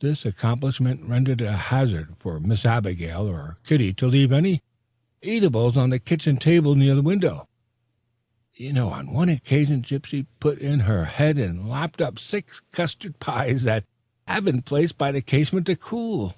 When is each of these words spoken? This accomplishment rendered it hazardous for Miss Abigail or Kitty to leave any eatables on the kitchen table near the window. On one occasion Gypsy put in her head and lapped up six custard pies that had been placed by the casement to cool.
This 0.00 0.26
accomplishment 0.26 1.08
rendered 1.08 1.40
it 1.40 1.48
hazardous 1.48 2.16
for 2.18 2.40
Miss 2.40 2.66
Abigail 2.66 3.28
or 3.28 3.56
Kitty 3.64 3.92
to 3.92 4.08
leave 4.08 4.32
any 4.32 4.62
eatables 5.22 5.76
on 5.76 5.90
the 5.90 6.00
kitchen 6.00 6.38
table 6.38 6.74
near 6.74 6.96
the 6.96 7.02
window. 7.02 7.46
On 8.60 9.12
one 9.12 9.28
occasion 9.28 9.84
Gypsy 9.84 10.26
put 10.40 10.58
in 10.58 10.80
her 10.80 11.04
head 11.04 11.38
and 11.38 11.68
lapped 11.68 12.00
up 12.00 12.18
six 12.18 12.60
custard 12.72 13.20
pies 13.20 13.62
that 13.62 13.84
had 14.26 14.42
been 14.44 14.60
placed 14.60 14.98
by 14.98 15.12
the 15.12 15.22
casement 15.22 15.66
to 15.66 15.76
cool. 15.76 16.34